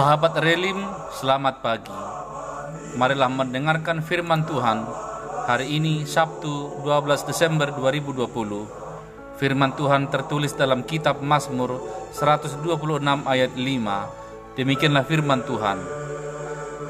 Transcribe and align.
Sahabat 0.00 0.32
Relim, 0.40 0.80
selamat 1.12 1.60
pagi. 1.60 1.92
Marilah 2.96 3.28
mendengarkan 3.28 4.00
firman 4.00 4.48
Tuhan 4.48 4.88
hari 5.44 5.76
ini 5.76 6.08
Sabtu 6.08 6.80
12 6.88 7.28
Desember 7.28 7.68
2020. 7.68 9.36
Firman 9.36 9.76
Tuhan 9.76 10.08
tertulis 10.08 10.56
dalam 10.56 10.88
kitab 10.88 11.20
Mazmur 11.20 11.84
126 12.16 12.64
ayat 13.28 13.52
5. 13.52 14.56
Demikianlah 14.56 15.04
firman 15.04 15.44
Tuhan. 15.44 15.84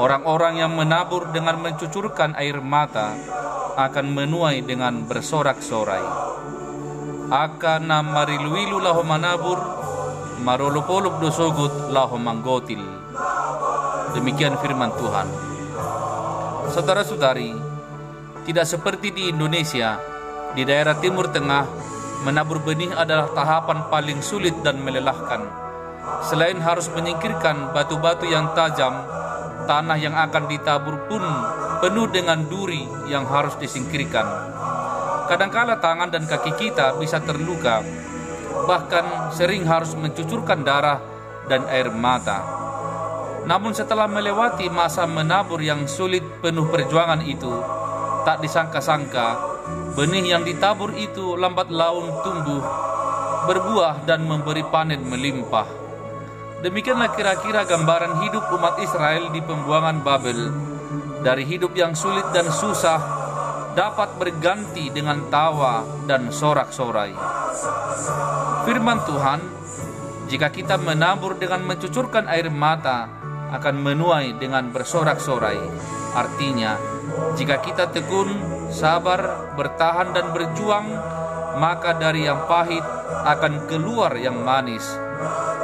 Orang-orang 0.00 0.64
yang 0.64 0.72
menabur 0.72 1.28
dengan 1.28 1.60
mencucurkan 1.60 2.32
air 2.40 2.56
mata 2.64 3.20
akan 3.76 4.16
menuai 4.16 4.64
dengan 4.64 5.04
bersorak-sorai. 5.04 6.08
Akan 7.28 7.84
namariluilu 7.84 8.80
lahu 8.80 9.04
manabur 9.04 9.83
marolopolop 10.42 11.22
dosogut 11.22 11.92
lahu 11.94 12.18
manggotil. 12.18 12.82
Demikian 14.16 14.58
firman 14.58 14.90
Tuhan. 14.98 15.28
Saudara-saudari, 16.74 17.54
tidak 18.48 18.66
seperti 18.66 19.14
di 19.14 19.22
Indonesia, 19.30 20.00
di 20.54 20.66
daerah 20.66 20.98
Timur 20.98 21.30
Tengah, 21.30 21.66
menabur 22.26 22.58
benih 22.62 22.90
adalah 22.94 23.30
tahapan 23.30 23.86
paling 23.92 24.20
sulit 24.24 24.54
dan 24.64 24.80
melelahkan. 24.82 25.44
Selain 26.24 26.56
harus 26.60 26.88
menyingkirkan 26.92 27.72
batu-batu 27.76 28.24
yang 28.24 28.52
tajam, 28.56 28.92
tanah 29.68 29.98
yang 30.00 30.16
akan 30.16 30.44
ditabur 30.48 31.04
pun 31.08 31.24
penuh 31.80 32.08
dengan 32.08 32.44
duri 32.48 32.84
yang 33.08 33.28
harus 33.28 33.56
disingkirkan. 33.60 34.24
Kadangkala 35.24 35.80
tangan 35.80 36.12
dan 36.12 36.28
kaki 36.28 36.52
kita 36.60 36.96
bisa 37.00 37.20
terluka, 37.24 37.80
bahkan 38.64 39.34
sering 39.34 39.66
harus 39.66 39.92
mencucurkan 39.98 40.62
darah 40.62 41.02
dan 41.50 41.66
air 41.68 41.90
mata. 41.90 42.40
Namun 43.44 43.76
setelah 43.76 44.08
melewati 44.08 44.72
masa 44.72 45.04
menabur 45.04 45.60
yang 45.60 45.84
sulit 45.84 46.24
penuh 46.40 46.64
perjuangan 46.72 47.20
itu, 47.26 47.52
tak 48.24 48.40
disangka-sangka 48.40 49.54
benih 49.94 50.34
yang 50.34 50.42
ditabur 50.42 50.90
itu 50.96 51.36
lambat 51.36 51.70
laun 51.70 52.08
tumbuh, 52.24 52.64
berbuah 53.46 54.02
dan 54.08 54.24
memberi 54.24 54.64
panen 54.66 55.04
melimpah. 55.04 55.68
Demikianlah 56.64 57.12
kira-kira 57.12 57.68
gambaran 57.68 58.24
hidup 58.24 58.48
umat 58.56 58.80
Israel 58.80 59.28
di 59.30 59.44
pembuangan 59.44 60.00
Babel. 60.00 60.48
Dari 61.20 61.44
hidup 61.44 61.76
yang 61.76 61.92
sulit 61.92 62.24
dan 62.32 62.48
susah 62.48 63.13
dapat 63.74 64.14
berganti 64.16 64.88
dengan 64.94 65.26
tawa 65.28 65.82
dan 66.06 66.30
sorak-sorai. 66.30 67.12
Firman 68.64 69.02
Tuhan, 69.02 69.40
jika 70.30 70.48
kita 70.48 70.78
menabur 70.80 71.36
dengan 71.36 71.66
mencucurkan 71.66 72.30
air 72.30 72.48
mata, 72.48 73.10
akan 73.54 73.76
menuai 73.82 74.34
dengan 74.38 74.70
bersorak-sorai. 74.70 75.58
Artinya, 76.14 76.78
jika 77.34 77.60
kita 77.60 77.90
tekun, 77.90 78.30
sabar, 78.70 79.52
bertahan 79.58 80.14
dan 80.14 80.30
berjuang, 80.30 80.86
maka 81.58 81.94
dari 81.94 82.26
yang 82.26 82.46
pahit 82.50 82.82
akan 83.26 83.66
keluar 83.70 84.14
yang 84.18 84.38
manis. 84.42 84.86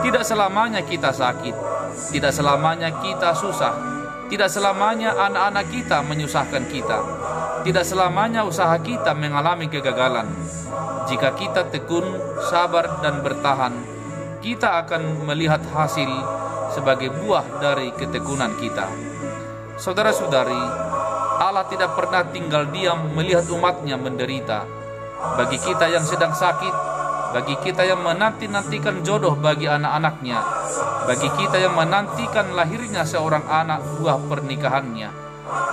Tidak 0.00 0.24
selamanya 0.24 0.84
kita 0.84 1.12
sakit, 1.12 1.56
tidak 2.12 2.32
selamanya 2.32 2.92
kita 3.00 3.32
susah, 3.36 3.93
tidak 4.28 4.48
selamanya 4.48 5.12
anak-anak 5.16 5.66
kita 5.68 6.00
menyusahkan 6.00 6.64
kita, 6.72 6.98
tidak 7.64 7.84
selamanya 7.84 8.44
usaha 8.44 8.74
kita 8.80 9.12
mengalami 9.12 9.68
kegagalan. 9.68 10.28
Jika 11.04 11.36
kita 11.36 11.68
tekun, 11.68 12.04
sabar, 12.48 13.04
dan 13.04 13.20
bertahan, 13.20 13.74
kita 14.40 14.84
akan 14.84 15.28
melihat 15.28 15.60
hasil 15.72 16.08
sebagai 16.72 17.12
buah 17.12 17.44
dari 17.60 17.92
ketekunan 17.92 18.56
kita. 18.56 18.88
Saudara-saudari, 19.76 20.64
Allah 21.40 21.66
tidak 21.68 21.92
pernah 21.98 22.24
tinggal 22.30 22.70
diam 22.70 23.10
melihat 23.12 23.44
umatnya 23.52 24.00
menderita. 24.00 24.64
Bagi 25.36 25.58
kita 25.60 25.88
yang 25.88 26.04
sedang 26.04 26.32
sakit, 26.32 26.93
bagi 27.34 27.58
kita 27.58 27.82
yang 27.82 27.98
menanti-nantikan 27.98 29.02
jodoh 29.02 29.34
bagi 29.34 29.66
anak-anaknya, 29.66 30.38
bagi 31.02 31.26
kita 31.34 31.58
yang 31.58 31.74
menantikan 31.74 32.54
lahirnya 32.54 33.02
seorang 33.02 33.42
anak 33.50 33.82
buah 33.98 34.22
pernikahannya, 34.30 35.10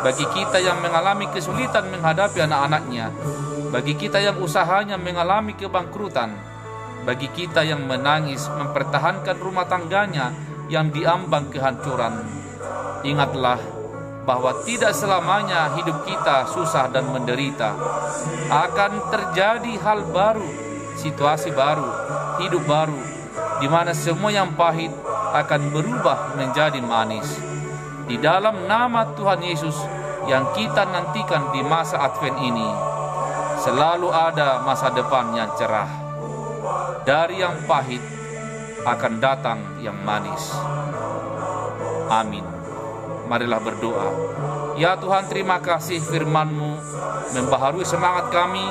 bagi 0.01 0.25
kita 0.25 0.57
yang 0.57 0.81
mengalami 0.81 1.29
kesulitan 1.29 1.85
menghadapi 1.93 2.41
anak-anaknya, 2.41 3.13
bagi 3.69 3.93
kita 3.93 4.17
yang 4.17 4.41
usahanya 4.41 4.97
mengalami 4.97 5.53
kebangkrutan, 5.53 6.33
bagi 7.05 7.29
kita 7.29 7.61
yang 7.61 7.85
menangis 7.85 8.49
mempertahankan 8.49 9.37
rumah 9.37 9.69
tangganya 9.69 10.33
yang 10.65 10.89
diambang 10.89 11.53
kehancuran. 11.53 12.25
Ingatlah 13.05 13.61
bahwa 14.25 14.65
tidak 14.65 14.97
selamanya 14.97 15.77
hidup 15.77 16.09
kita 16.09 16.49
susah 16.49 16.89
dan 16.89 17.05
menderita. 17.13 17.77
Akan 18.49 18.97
terjadi 19.13 19.77
hal 19.81 20.09
baru, 20.09 20.70
situasi 21.01 21.49
baru, 21.49 21.89
hidup 22.45 22.61
baru, 22.69 23.01
di 23.57 23.65
mana 23.65 23.97
semua 23.97 24.29
yang 24.29 24.53
pahit 24.53 24.93
akan 25.33 25.73
berubah 25.73 26.37
menjadi 26.37 26.77
manis. 26.77 27.25
Di 28.05 28.21
dalam 28.21 28.69
nama 28.69 29.09
Tuhan 29.17 29.41
Yesus 29.41 29.73
yang 30.29 30.53
kita 30.53 30.85
nantikan 30.85 31.49
di 31.49 31.65
masa 31.65 31.97
Advent 32.05 32.37
ini, 32.37 32.69
selalu 33.65 34.13
ada 34.13 34.61
masa 34.61 34.93
depan 34.93 35.33
yang 35.33 35.49
cerah. 35.57 35.89
Dari 37.01 37.41
yang 37.41 37.65
pahit 37.65 38.03
akan 38.85 39.13
datang 39.17 39.59
yang 39.81 39.97
manis. 40.05 40.53
Amin. 42.13 42.45
Marilah 43.25 43.61
berdoa. 43.63 44.09
Ya 44.75 44.99
Tuhan 44.99 45.25
terima 45.31 45.63
kasih 45.63 46.03
firman-Mu 46.03 46.71
membaharui 47.31 47.87
semangat 47.87 48.27
kami 48.29 48.65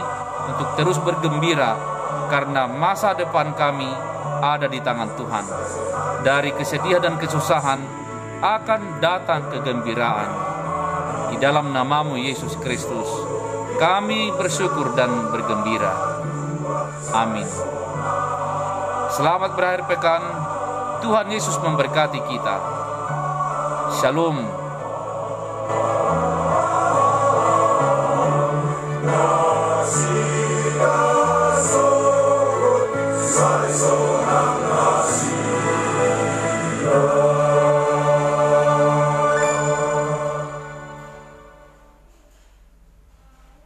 untuk 0.53 0.69
terus 0.77 0.99
bergembira 1.01 2.00
karena 2.31 2.71
masa 2.71 3.13
depan 3.19 3.53
kami 3.59 3.91
ada 4.41 4.71
di 4.71 4.79
tangan 4.79 5.19
Tuhan. 5.19 5.45
Dari 6.23 6.55
kesedihan 6.55 7.03
dan 7.03 7.19
kesusahan 7.19 7.81
akan 8.41 9.03
datang 9.03 9.51
kegembiraan. 9.51 10.31
Di 11.35 11.37
dalam 11.43 11.75
namamu 11.75 12.17
Yesus 12.17 12.55
Kristus, 12.63 13.07
kami 13.83 14.31
bersyukur 14.39 14.95
dan 14.95 15.29
bergembira. 15.35 15.93
Amin. 17.11 17.47
Selamat 19.11 19.59
berakhir 19.59 19.91
pekan. 19.91 20.23
Tuhan 21.01 21.27
Yesus 21.33 21.57
memberkati 21.59 22.21
kita. 22.29 22.57
Shalom. 23.99 24.37